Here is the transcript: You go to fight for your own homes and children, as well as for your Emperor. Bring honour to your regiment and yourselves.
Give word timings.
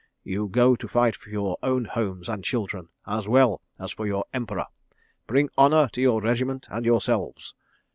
You 0.23 0.47
go 0.47 0.75
to 0.77 0.87
fight 0.87 1.15
for 1.15 1.29
your 1.29 1.59
own 1.61 1.85
homes 1.85 2.27
and 2.27 2.43
children, 2.43 2.89
as 3.05 3.27
well 3.27 3.61
as 3.77 3.91
for 3.91 4.07
your 4.07 4.25
Emperor. 4.33 4.65
Bring 5.27 5.51
honour 5.59 5.89
to 5.89 6.01
your 6.01 6.19
regiment 6.21 6.65
and 6.71 6.87
yourselves. 6.87 7.53